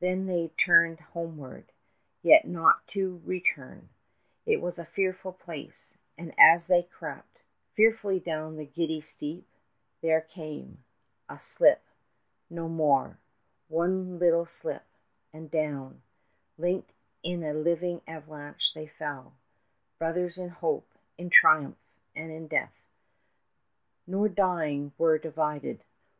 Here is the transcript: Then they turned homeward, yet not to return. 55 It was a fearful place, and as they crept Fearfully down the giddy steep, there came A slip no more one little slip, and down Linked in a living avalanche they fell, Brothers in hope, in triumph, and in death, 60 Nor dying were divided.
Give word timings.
Then 0.00 0.26
they 0.26 0.48
turned 0.56 0.98
homeward, 0.98 1.70
yet 2.22 2.44
not 2.44 2.88
to 2.88 3.22
return. 3.24 3.82
55 4.46 4.52
It 4.52 4.60
was 4.60 4.80
a 4.80 4.84
fearful 4.84 5.32
place, 5.32 5.96
and 6.18 6.34
as 6.36 6.66
they 6.66 6.82
crept 6.82 7.38
Fearfully 7.76 8.18
down 8.18 8.56
the 8.56 8.64
giddy 8.66 9.00
steep, 9.00 9.46
there 10.02 10.22
came 10.22 10.82
A 11.28 11.38
slip 11.38 11.82
no 12.50 12.68
more 12.68 13.20
one 13.68 14.18
little 14.18 14.44
slip, 14.44 14.82
and 15.32 15.48
down 15.48 16.02
Linked 16.58 16.92
in 17.22 17.44
a 17.44 17.54
living 17.54 18.00
avalanche 18.08 18.74
they 18.74 18.88
fell, 18.88 19.34
Brothers 20.00 20.36
in 20.36 20.48
hope, 20.48 20.90
in 21.16 21.30
triumph, 21.30 21.78
and 22.16 22.32
in 22.32 22.48
death, 22.48 22.74
60 24.06 24.10
Nor 24.10 24.28
dying 24.30 24.92
were 24.98 25.16
divided. 25.16 25.84